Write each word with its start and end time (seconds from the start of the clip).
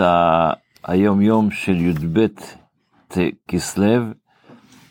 את 0.00 0.56
היום 0.84 1.20
יום 1.20 1.50
של 1.50 1.76
י"ב 1.80 2.26
כסלו, 3.48 4.02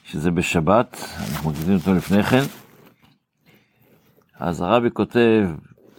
שזה 0.03 0.31
בשבת, 0.31 0.97
אנחנו 1.19 1.49
מקדימים 1.49 1.77
אותו 1.77 1.93
לפני 1.93 2.23
כן. 2.23 2.41
אז 4.39 4.61
הרבי 4.61 4.89
כותב 4.93 5.49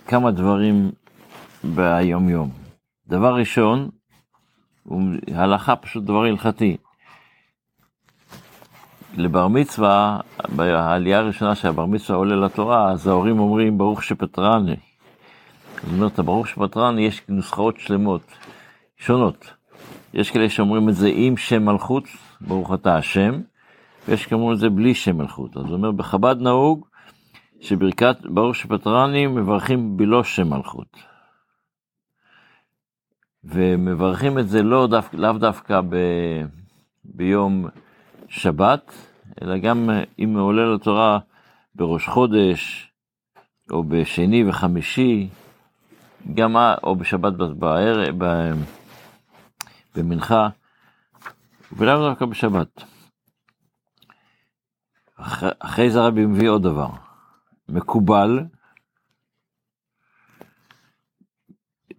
כמה 0.06 0.30
דברים 0.30 0.90
ביום 1.64 2.28
יום. 2.28 2.50
דבר 3.06 3.34
ראשון, 3.34 3.88
הלכה 5.34 5.76
פשוט 5.76 6.04
דבר 6.04 6.24
הלכתי. 6.24 6.76
לבר 9.14 9.48
מצווה, 9.48 10.20
בעלייה 10.56 11.18
הראשונה 11.18 11.54
שהבר 11.54 11.86
מצווה 11.86 12.18
עולה 12.18 12.36
לתורה, 12.36 12.90
אז 12.92 13.06
ההורים 13.06 13.38
אומרים 13.38 13.78
ברוך 13.78 14.04
שפטרני. 14.04 14.76
זאת 15.74 15.92
אומרת, 15.92 16.20
ברוך 16.20 16.48
שפטרני 16.48 17.02
יש 17.06 17.22
נוסחאות 17.28 17.80
שלמות, 17.80 18.22
שונות. 19.00 19.52
יש 20.14 20.30
כאלה 20.30 20.50
שאומרים 20.50 20.88
את 20.88 20.94
זה 20.94 21.10
עם 21.14 21.36
שם 21.36 21.64
מלכות, 21.64 22.04
ברוך 22.40 22.74
אתה 22.74 22.96
השם, 22.96 23.40
ויש 24.08 24.24
שאומרים 24.24 24.52
את 24.52 24.58
זה 24.58 24.68
בלי 24.68 24.94
שם 24.94 25.18
מלכות. 25.18 25.56
אז 25.56 25.64
הוא 25.64 25.72
אומר, 25.72 25.90
בחב"ד 25.90 26.36
נהוג 26.40 26.86
שברכת 27.60 28.16
ברוך 28.24 28.56
שפטרני 28.56 29.26
מברכים 29.26 29.96
בלא 29.96 30.24
שם 30.24 30.48
מלכות. 30.48 30.96
ומברכים 33.44 34.38
את 34.38 34.48
זה 34.48 34.62
לא 34.62 34.86
דו, 34.86 34.98
לאו 35.12 35.32
דווקא 35.32 35.80
ב, 35.80 35.96
ביום 37.04 37.66
שבת, 38.28 38.94
אלא 39.42 39.58
גם 39.58 39.90
אם 40.18 40.36
עולה 40.38 40.74
לתורה 40.74 41.18
בראש 41.74 42.08
חודש, 42.08 42.90
או 43.70 43.84
בשני 43.84 44.48
וחמישי, 44.48 45.28
גם, 46.34 46.56
או 46.82 46.96
בשבת 46.96 47.32
בערב, 47.32 48.22
במנחה, 49.94 50.48
ולאו 51.72 52.08
דווקא 52.08 52.26
בשבת. 52.26 52.82
אחרי 55.58 55.90
זה 55.90 56.00
הרבי 56.00 56.26
מביא 56.26 56.48
עוד 56.48 56.62
דבר. 56.62 56.88
מקובל, 57.68 58.40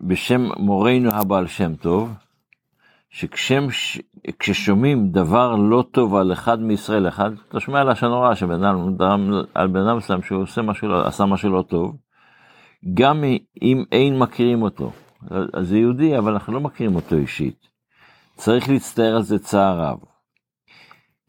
בשם 0.02 0.42
מורנו 0.58 1.10
הבעל 1.14 1.48
שם 1.48 1.76
טוב, 1.76 2.14
שכששומעים 3.10 5.12
דבר 5.12 5.56
לא 5.56 5.84
טוב 5.92 6.16
על 6.16 6.34
אחד 6.34 6.60
מישראל 6.60 7.08
אחד, 7.08 7.32
אתה 7.50 7.60
שומע 7.60 7.84
לשון 7.84 8.12
הרע 8.12 8.36
שבן 8.36 8.64
אדם, 8.64 8.92
על 9.54 9.68
בן 9.68 9.80
אדם 9.80 9.98
מסוים 9.98 10.22
שהוא 10.22 10.42
עושה 10.42 10.62
משהו, 10.62 10.94
עשה 10.94 11.26
משהו 11.26 11.50
לא 11.50 11.62
טוב, 11.62 11.98
גם 12.94 13.24
אם 13.62 13.84
אין 13.92 14.20
מכירים 14.20 14.62
אותו. 14.62 14.92
אז 15.54 15.68
זה 15.68 15.78
יהודי, 15.78 16.18
אבל 16.18 16.34
אנחנו 16.34 16.54
לא 16.54 16.60
מכירים 16.60 16.96
אותו 16.96 17.16
אישית. 17.16 17.71
צריך 18.44 18.70
להצטער 18.70 19.16
על 19.16 19.24
זה 19.24 19.40
צער 19.40 19.80
רב. 19.80 19.98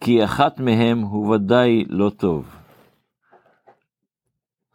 כי 0.01 0.25
אחת 0.25 0.61
מהם 0.61 1.01
הוא 1.01 1.35
ודאי 1.35 1.85
לא 1.89 2.11
טוב. 2.11 2.57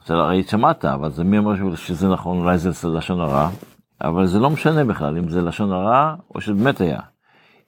הרי 0.09 0.43
שמעת, 0.43 0.85
אבל 0.85 1.11
זה 1.11 1.23
מי 1.23 1.37
אומר 1.37 1.75
שזה 1.75 2.07
נכון, 2.07 2.37
אולי 2.37 2.57
זה 2.57 2.89
לשון 2.89 3.19
הרע, 3.19 3.49
אבל 4.01 4.27
זה 4.27 4.39
לא 4.39 4.49
משנה 4.49 4.85
בכלל 4.85 5.17
אם 5.17 5.29
זה 5.29 5.41
לשון 5.41 5.71
הרע 5.71 6.15
או 6.35 6.41
שבאמת 6.41 6.81
היה. 6.81 6.99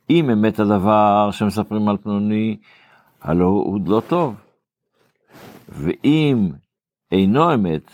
אם 0.09 0.29
אמת 0.29 0.59
הדבר 0.59 1.29
שמספרים 1.31 1.89
על 1.89 1.97
פלוני, 1.97 2.57
הלא 3.21 3.45
הוא 3.45 3.79
לא 3.85 4.01
טוב. 4.07 4.35
ואם 5.69 6.51
אינו 7.11 7.53
אמת, 7.53 7.91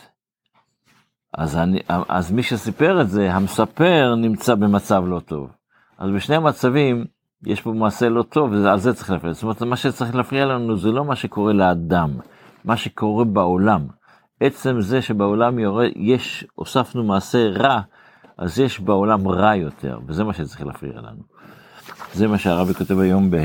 אז, 1.34 1.58
אני, 1.58 1.80
אז 1.88 2.32
מי 2.32 2.44
שסיפר 2.44 3.02
את 3.02 3.10
זה, 3.10 3.34
המספר 3.34 4.16
נמצא 4.16 4.56
במצב 4.56 5.04
לא 5.08 5.20
טוב. 5.20 5.55
אז 5.98 6.10
בשני 6.10 6.36
המצבים 6.36 7.06
יש 7.46 7.62
פה 7.62 7.72
מעשה 7.72 8.10
לא 8.10 8.24
טוב, 8.24 8.52
ועל 8.52 8.80
זה 8.80 8.94
צריך 8.94 9.12
להפריע. 9.12 9.34
זאת 9.34 9.44
אומרת, 9.44 9.62
מה 9.62 9.78
שצריך 9.78 10.16
להפריע 10.16 10.46
לנו 10.46 10.78
זה 10.78 10.92
לא 10.92 11.06
מה 11.06 11.16
שקורה 11.16 11.54
לאדם, 11.54 12.12
מה 12.66 12.78
שקורה 12.78 13.26
בעולם. 13.26 13.88
עצם 14.40 14.82
זה 14.82 15.02
שבעולם 15.02 15.60
יורד, 15.60 15.90
יש, 15.96 16.46
הוספנו 16.56 17.04
מעשה 17.04 17.48
רע, 17.50 17.82
אז 18.38 18.60
יש 18.60 18.80
בעולם 18.80 19.28
רע 19.28 19.56
יותר, 19.56 20.00
וזה 20.08 20.24
מה 20.24 20.34
שצריך 20.34 20.66
להפריע 20.66 20.94
לנו. 21.02 21.24
זה 22.14 22.28
מה 22.28 22.38
שהרבי 22.38 22.74
כותב 22.74 23.00
היום 23.00 23.32
בה, 23.32 23.38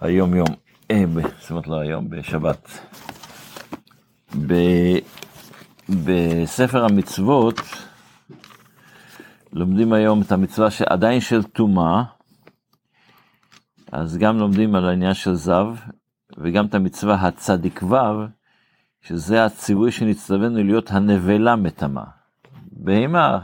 היום 0.00 0.34
יום, 0.34 0.48
אה, 0.90 1.04
ב, 1.14 1.20
זאת 1.40 1.50
אומרת 1.50 1.66
לא 1.66 1.80
היום, 1.80 2.10
בשבת. 2.10 2.78
ב, 4.46 4.54
בספר 5.88 6.84
המצוות, 6.84 7.60
לומדים 9.54 9.92
היום 9.92 10.22
את 10.22 10.32
המצווה 10.32 10.70
שעדיין 10.70 11.20
של 11.20 11.42
טומאה, 11.42 12.02
אז 13.92 14.18
גם 14.18 14.38
לומדים 14.38 14.74
על 14.74 14.88
העניין 14.88 15.14
של 15.14 15.34
זב, 15.34 15.66
וגם 16.38 16.66
את 16.66 16.74
המצווה 16.74 17.14
הצדיק 17.14 17.82
ו', 17.82 17.94
שזה 19.00 19.44
הציווי 19.44 19.92
שנצטווינו 19.92 20.62
להיות 20.62 20.90
הנבלה 20.90 21.56
מטמאה. 21.56 22.04
בהמה, 22.72 23.38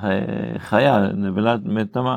חיה, 0.58 0.98
נבלה 0.98 1.56
מטמאה. 1.64 2.16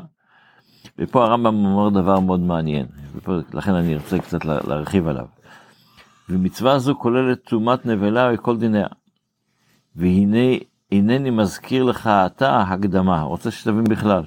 ופה 1.00 1.26
הרמב"ם 1.26 1.66
אומר 1.66 1.90
דבר 1.90 2.20
מאוד 2.20 2.40
מעניין, 2.40 2.86
ופה, 3.16 3.34
לכן 3.54 3.74
אני 3.74 3.94
ארצה 3.94 4.20
קצת 4.20 4.46
להרחיב 4.46 5.08
עליו. 5.08 5.26
ומצווה 6.30 6.80
זו 6.80 6.96
כוללת 6.96 7.44
טומאת 7.44 7.86
נבלה 7.86 8.30
וכל 8.34 8.58
דיניה. 8.58 8.88
והנה 9.96 10.58
הנני 10.94 11.30
מזכיר 11.30 11.84
לך 11.84 12.08
אתה 12.08 12.62
הקדמה, 12.62 13.22
רוצה 13.22 13.52
שתבין 13.52 13.84
בכלל. 13.84 14.24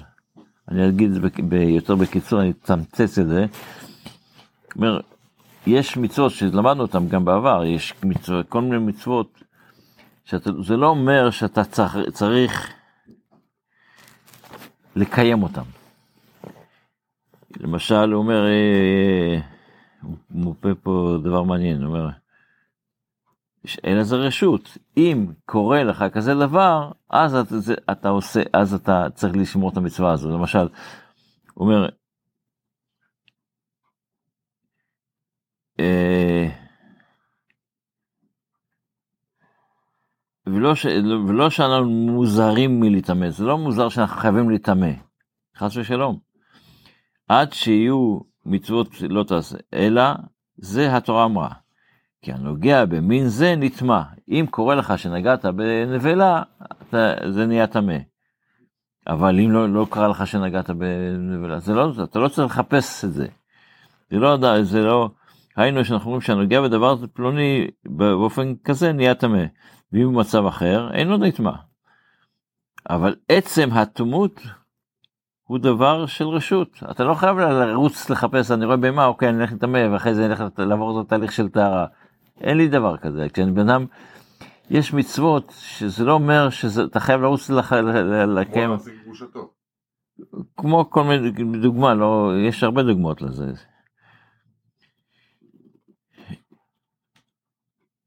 אני 0.67 0.89
אגיד 0.89 1.07
את 1.07 1.13
זה 1.13 1.19
ב- 1.19 1.49
ב- 1.49 1.53
יותר 1.53 1.95
בקיצור, 1.95 2.41
אני 2.41 2.51
אתמצץ 2.51 3.19
את 3.19 3.27
זה. 3.27 3.45
אומר, 4.75 4.99
יש 5.67 5.97
מצוות 5.97 6.31
שלמדנו 6.31 6.81
אותן 6.81 7.07
גם 7.07 7.25
בעבר, 7.25 7.63
יש 7.65 7.93
מצוות, 8.03 8.49
כל 8.49 8.61
מיני 8.61 8.77
מצוות, 8.77 9.43
שזה 10.25 10.77
לא 10.77 10.87
אומר 10.87 11.29
שאתה 11.29 11.63
צריך, 11.63 11.97
צריך 12.13 12.73
לקיים 14.95 15.43
אותן. 15.43 15.61
למשל, 17.59 18.11
הוא 18.11 18.23
אומר, 18.23 18.45
אה, 18.45 18.51
אה, 18.51 19.39
הוא 20.01 20.15
מופה 20.31 20.69
פה 20.83 21.17
דבר 21.23 21.43
מעניין, 21.43 21.83
הוא 21.83 21.95
אומר, 21.95 22.09
אין 23.83 23.97
לזה 23.97 24.15
רשות. 24.15 24.77
אם 24.97 25.25
קורה 25.45 25.83
לך 25.83 26.05
כזה 26.13 26.35
דבר, 26.35 26.91
אז 27.09 27.35
אתה, 27.35 27.55
אתה 27.91 28.09
עושה, 28.09 28.41
אז 28.53 28.73
אתה 28.73 29.07
צריך 29.13 29.35
לשמור 29.35 29.69
את 29.69 29.77
המצווה 29.77 30.11
הזו. 30.11 30.31
למשל, 30.31 30.67
הוא 31.53 31.67
אומר, 31.67 31.89
אה, 35.79 36.49
ולא, 40.47 40.75
ש, 40.75 40.85
ולא 41.27 41.49
שאנחנו 41.49 41.89
מוזרים 41.89 42.79
מלהיטמא, 42.79 43.29
זה 43.29 43.43
לא 43.43 43.57
מוזר 43.57 43.89
שאנחנו 43.89 44.21
חייבים 44.21 44.49
להיטמא, 44.49 44.91
חס 45.57 45.77
ושלום. 45.77 46.19
עד 47.27 47.53
שיהיו 47.53 48.19
מצוות 48.45 48.87
לא 49.09 49.23
תעשה, 49.23 49.57
אלא 49.73 50.03
זה 50.57 50.95
התורה 50.95 51.25
אמרה. 51.25 51.66
כי 52.21 52.31
הנוגע 52.31 52.85
במין 52.85 53.27
זה 53.27 53.55
נטמע. 53.57 54.01
אם 54.29 54.45
קורה 54.49 54.75
לך 54.75 54.99
שנגעת 54.99 55.45
בנבלה, 55.45 56.43
אתה, 56.81 57.13
זה 57.31 57.45
נהיה 57.45 57.67
טמא. 57.67 57.97
אבל 59.07 59.39
אם 59.39 59.51
לא, 59.51 59.69
לא 59.69 59.87
קרה 59.89 60.07
לך 60.07 60.27
שנגעת 60.27 60.69
בנבלה, 60.69 61.59
זה 61.59 61.73
לא, 61.73 61.91
אתה 62.03 62.19
לא 62.19 62.27
צריך 62.27 62.51
לחפש 62.51 63.05
את 63.05 63.13
זה. 63.13 63.27
זה 64.09 64.17
לא, 64.17 64.63
זה 64.63 64.83
לא, 64.83 65.09
היינו 65.55 65.85
שאנחנו 65.85 66.05
אומרים 66.05 66.21
שהנוגע 66.21 66.61
בדבר 66.61 67.07
פלוני 67.13 67.67
באופן 67.85 68.53
כזה 68.63 68.93
נהיה 68.93 69.15
טמא. 69.15 69.43
ואם 69.93 70.13
במצב 70.13 70.45
אחר, 70.45 70.93
אין 70.93 71.07
לו 71.07 71.17
נטמע. 71.17 71.51
אבל 72.89 73.15
עצם 73.29 73.69
הטמאות 73.71 74.41
הוא 75.43 75.57
דבר 75.57 76.05
של 76.05 76.27
רשות. 76.27 76.83
אתה 76.91 77.03
לא 77.03 77.13
חייב 77.13 77.37
לרוץ 77.39 78.09
לחפש, 78.09 78.51
אני 78.51 78.65
רואה 78.65 78.77
בהמה, 78.77 79.05
אוקיי, 79.05 79.29
אני 79.29 79.41
אלך 79.41 79.51
לטמא, 79.51 79.87
ואחרי 79.91 80.13
זה 80.13 80.25
אני 80.25 80.33
אלך 80.33 80.43
לעבור 80.57 81.01
את 81.01 81.05
התהליך 81.05 81.31
של 81.31 81.49
טהרה. 81.49 81.85
אין 82.41 82.57
לי 82.57 82.67
דבר 82.67 82.97
כזה. 82.97 83.27
כשאני 83.33 83.51
בן 83.51 83.69
אדם, 83.69 83.85
יש 84.69 84.93
מצוות 84.93 85.53
שזה 85.57 86.03
לא 86.03 86.13
אומר 86.13 86.49
שאתה 86.49 86.99
חייב 86.99 87.21
לרוץ 87.21 87.49
לקיים. 88.27 88.71
כמו 90.57 90.89
כל 90.89 91.03
מיני 91.03 91.31
דוגמה, 91.61 91.93
לא, 91.93 92.31
יש 92.47 92.63
הרבה 92.63 92.83
דוגמאות 92.83 93.21
לזה. 93.21 93.51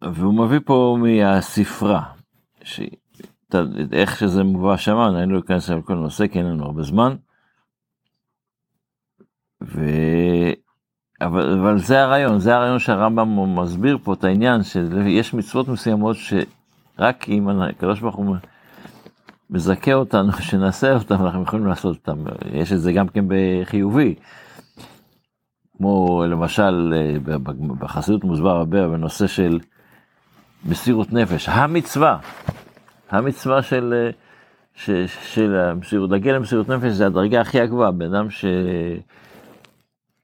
והוא 0.02 0.34
מביא 0.34 0.60
פה 0.64 0.96
מהספרה, 1.02 2.12
ש... 2.62 2.80
איך 3.92 4.18
שזה 4.18 4.42
מובא 4.42 4.76
שם, 4.76 4.96
אני 4.96 5.32
לא 5.32 5.38
אכנס 5.38 5.70
לכל 5.70 5.94
נושא 5.94 6.26
כי 6.26 6.38
אין 6.38 6.46
לנו 6.46 6.64
הרבה 6.64 6.82
זמן. 6.82 7.16
ו... 9.62 9.80
אבל, 11.20 11.58
אבל 11.58 11.78
זה 11.78 12.02
הרעיון, 12.02 12.38
זה 12.38 12.56
הרעיון 12.56 12.78
שהרמב"ם 12.78 13.58
מסביר 13.58 13.98
פה 14.02 14.12
את 14.12 14.24
העניין 14.24 14.62
שיש 14.62 15.34
מצוות 15.34 15.68
מסוימות 15.68 16.16
שרק 16.16 17.28
אם 17.28 17.48
הקדוש 17.48 18.00
ברוך 18.00 18.16
הוא 18.16 18.36
מזכה 19.50 19.92
אותנו 19.92 20.32
שנעשה 20.48 20.94
אותם, 20.94 21.14
אנחנו 21.14 21.42
יכולים 21.42 21.66
לעשות 21.66 21.96
אותם. 21.96 22.24
יש 22.52 22.72
את 22.72 22.80
זה 22.80 22.92
גם 22.92 23.08
כן 23.08 23.24
בחיובי. 23.28 24.14
כמו 25.76 26.24
למשל 26.28 26.94
אה, 26.96 27.38
בחסידות 27.78 28.24
מוסבר 28.24 28.50
הרבה 28.50 28.88
בנושא 28.88 29.26
של 29.26 29.58
מסירות 30.64 31.12
נפש, 31.12 31.48
המצווה, 31.48 32.18
המצווה 33.10 33.62
של, 33.62 33.94
אה, 33.96 34.10
של, 34.74 35.04
של 35.06 35.54
המסירות, 35.54 36.10
להגיע 36.10 36.32
למסירות 36.32 36.68
נפש 36.68 36.92
זה 36.92 37.06
הדרגה 37.06 37.40
הכי 37.40 37.60
הגבוהה, 37.60 37.90
בן 37.90 38.14
אדם 38.14 38.26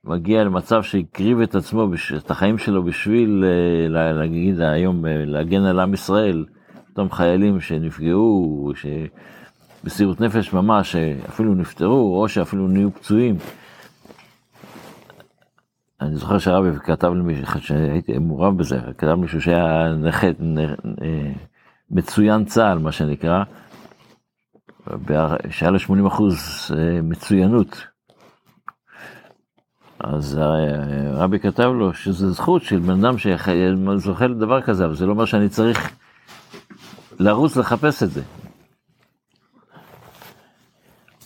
שמגיע 0.06 0.44
למצב 0.44 0.82
שהקריב 0.82 1.41
את 1.41 1.55
עצמו, 1.55 1.88
את 2.17 2.31
החיים 2.31 2.58
שלו 2.58 2.82
בשביל, 2.82 3.44
אה, 3.44 4.12
להגיד 4.12 4.61
היום, 4.61 5.05
להגן 5.06 5.64
על 5.64 5.81
עם 5.81 5.94
ישראל, 5.94 6.44
אותם 6.91 7.11
חיילים 7.11 7.61
שנפגעו, 7.61 8.73
שמסירות 9.85 10.20
נפש 10.20 10.53
ממש, 10.53 10.93
שאפילו 10.93 11.55
נפטרו, 11.55 12.23
או 12.23 12.29
שאפילו 12.29 12.69
נהיו 12.69 12.94
פצועים. 12.94 13.37
אני 16.00 16.17
זוכר 16.17 16.38
שהרבי 16.38 16.79
כתב 16.79 17.12
לי, 17.26 17.43
שהייתי 17.61 18.19
מעורב 18.19 18.59
בזה, 18.59 18.79
כתב 18.99 19.14
מישהו 19.14 19.41
שהיה 19.41 19.94
נכה, 19.99 20.26
אה, 20.26 21.32
מצוין 21.91 22.44
צה"ל, 22.44 22.79
מה 22.79 22.93
שנקרא, 22.93 23.43
שהיה 25.50 25.70
לו 25.70 25.79
80 25.79 26.06
אחוז 26.06 26.37
אה, 26.79 27.02
מצוינות. 27.02 27.95
אז 29.98 30.38
הרבי 31.12 31.38
כתב 31.38 31.70
לו 31.78 31.94
שזה 31.94 32.31
זכות 32.31 32.62
של 32.62 32.78
בן 32.78 33.04
אדם 33.04 33.19
שזוכה 33.19 34.26
לדבר 34.26 34.62
כזה, 34.62 34.84
אבל 34.84 34.94
זה 34.94 35.06
לא 35.06 35.12
אומר 35.12 35.25
שאני 35.25 35.48
צריך 35.48 35.96
לרוץ 37.19 37.56
לחפש 37.56 38.02
את 38.02 38.10
זה. 38.10 38.22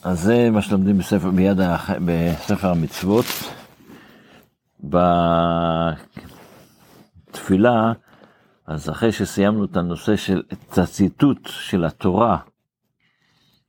אז 0.02 0.20
זה 0.20 0.50
מה 0.50 0.62
שלומדים 0.62 0.98
בספר, 0.98 1.30
מיד 1.30 1.58
בספר 2.06 2.70
המצוות. 2.70 3.24
בתפילה, 7.28 7.92
אז 8.66 8.90
אחרי 8.90 9.12
שסיימנו 9.12 9.64
את 9.64 9.76
הנושא 9.76 10.16
של, 10.16 10.42
את 10.52 10.78
הציטוט 10.78 11.46
של 11.46 11.84
התורה, 11.84 12.38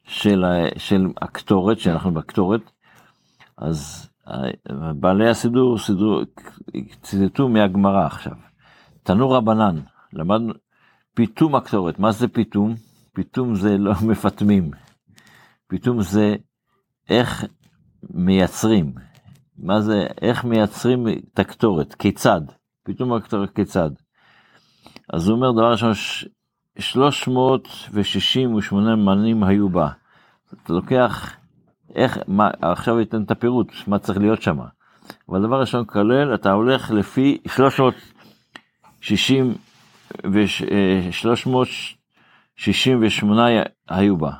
של, 0.03 0.45
של 0.77 1.07
הקטורת, 1.21 1.79
שאנחנו 1.79 2.13
בקטורת, 2.13 2.61
אז 3.57 4.09
בעלי 4.95 5.29
הסידור 5.29 5.77
סידור, 5.77 6.21
ציטטו 7.01 7.49
מהגמרא 7.49 8.05
עכשיו. 8.05 8.33
תנו 9.03 9.29
רבנן, 9.29 9.75
למדנו 10.13 10.53
פיתום 11.13 11.55
הקטורת, 11.55 11.99
מה 11.99 12.11
זה 12.11 12.27
פיתום? 12.27 12.75
פיתום 13.13 13.55
זה 13.55 13.77
לא 13.77 13.93
מפטמים, 14.09 14.71
פיתום 15.67 16.01
זה 16.01 16.35
איך 17.09 17.45
מייצרים, 18.09 18.93
מה 19.57 19.81
זה, 19.81 20.07
איך 20.21 20.45
מייצרים 20.45 21.07
את 21.07 21.39
הקטורת, 21.39 21.93
כיצד, 21.93 22.41
פתאום 22.83 23.13
הקטורת 23.13 23.55
כיצד. 23.55 23.89
אז 25.13 25.27
הוא 25.27 25.35
אומר 25.35 25.51
דבר 25.51 25.71
ראשון, 25.71 25.91
368 26.79 28.95
מנים 28.95 29.43
היו 29.43 29.69
בה. 29.69 29.89
אתה 30.53 30.73
לוקח, 30.73 31.35
איך, 31.95 32.17
מה, 32.27 32.49
עכשיו 32.61 33.01
אתן 33.01 33.23
את 33.23 33.31
הפירוט, 33.31 33.71
מה 33.87 33.99
צריך 33.99 34.19
להיות 34.19 34.41
שם. 34.41 34.59
אבל 35.29 35.41
דבר 35.41 35.59
ראשון 35.59 35.83
כולל, 35.87 36.35
אתה 36.35 36.51
הולך 36.51 36.91
לפי 36.91 37.37
360 37.47 39.53
ו 40.33 40.47
368 41.11 43.45
היו 43.89 44.17
בה. 44.17 44.31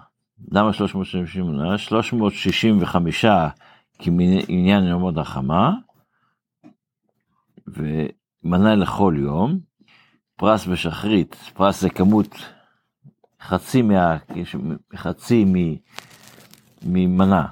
למה 0.52 0.74
368? 0.74 1.78
365 1.78 3.26
כמניין 4.00 4.84
יום 4.84 5.20
החמה, 5.20 5.72
ומנה 7.68 8.76
לכל 8.76 9.16
יום, 9.18 9.60
פרס 10.36 10.68
בשחרית, 10.68 11.36
פרס 11.54 11.82
זה 11.82 11.90
כמות 11.90 12.36
חצי, 13.42 13.82
מה, 13.82 14.18
חצי 14.96 15.46
ממנה, 16.86 17.46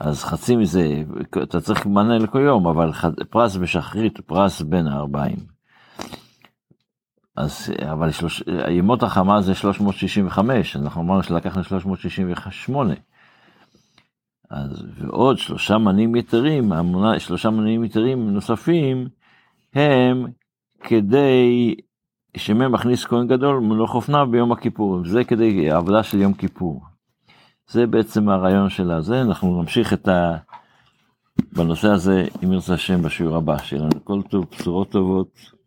אז 0.00 0.24
חצי 0.24 0.56
מזה, 0.56 1.02
אתה 1.42 1.60
צריך 1.60 1.86
מנה 1.86 2.18
לכל 2.18 2.40
יום, 2.40 2.66
אבל 2.66 2.90
פרס 3.30 3.56
בשחרית 3.56 4.16
הוא 4.16 4.24
פרס 4.26 4.62
בין 4.62 4.86
הארבעים. 4.86 5.54
אז, 7.36 7.72
אבל 7.92 8.10
שלוש, 8.10 8.42
ימות 8.70 9.02
החמה 9.02 9.40
זה 9.40 9.54
365, 9.54 10.76
אנחנו 10.76 11.02
אמרנו 11.02 11.22
שלקחנו 11.22 11.64
368. 11.64 12.94
אז 14.50 14.84
ועוד 14.98 15.38
שלושה 15.38 15.78
מנים 15.78 16.16
יתרים, 16.16 16.72
המונה, 16.72 17.20
שלושה 17.20 17.50
מנים 17.50 17.84
יתרים 17.84 18.30
נוספים, 18.30 19.08
הם 19.74 20.26
כדי 20.80 21.74
שמא 22.36 22.68
מכניס 22.68 23.04
כהן 23.04 23.26
גדול 23.26 23.60
מלוך 23.60 23.94
אופניו 23.94 24.26
ביום 24.30 24.52
הכיפור, 24.52 25.06
זה 25.06 25.24
כדי 25.24 25.70
העבודה 25.70 26.02
של 26.02 26.20
יום 26.20 26.34
כיפור. 26.34 26.93
זה 27.68 27.86
בעצם 27.86 28.28
הרעיון 28.28 28.70
של 28.70 28.90
הזה, 28.90 29.20
אנחנו 29.20 29.62
נמשיך 29.62 29.92
את 29.92 30.08
ה... 30.08 30.36
בנושא 31.52 31.88
הזה, 31.88 32.26
אם 32.44 32.52
ירצה 32.52 32.74
השם, 32.74 33.02
בשיעור 33.02 33.36
הבא, 33.36 33.58
שיהיה 33.58 33.82
לנו 33.82 34.04
כל 34.04 34.22
טוב, 34.30 34.46
בשורות 34.50 34.90
טובות. 34.90 35.63